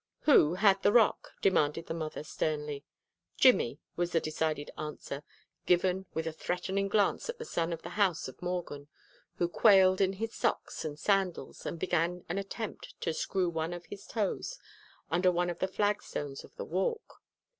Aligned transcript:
"Who 0.21 0.55
had 0.55 0.81
the 0.81 0.91
rock?" 0.91 1.33
demanded 1.43 1.85
the 1.85 1.93
mother 1.93 2.23
sternly. 2.23 2.83
"Jimmy," 3.37 3.77
was 3.95 4.13
the 4.13 4.19
decided 4.19 4.71
answer, 4.75 5.21
given 5.67 6.07
with 6.15 6.25
a 6.25 6.31
threatening 6.33 6.87
glance 6.87 7.29
at 7.29 7.37
the 7.37 7.45
son 7.45 7.71
of 7.71 7.83
the 7.83 7.89
house 7.91 8.27
of 8.27 8.41
Morgan, 8.41 8.87
who 9.35 9.47
quailed 9.47 10.01
in 10.01 10.13
his 10.13 10.33
socks 10.33 10.83
and 10.83 10.97
sandals 10.97 11.67
and 11.67 11.77
began 11.77 12.25
an 12.29 12.39
attempt 12.39 12.99
to 13.01 13.13
screw 13.13 13.47
one 13.51 13.73
of 13.73 13.85
his 13.85 14.07
toes 14.07 14.57
under 15.11 15.31
one 15.31 15.51
of 15.51 15.59
the 15.59 15.67
flagstones 15.67 16.43
of 16.43 16.55
the 16.55 16.65
walk. 16.65 17.21